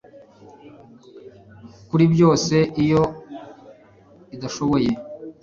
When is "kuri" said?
1.89-2.05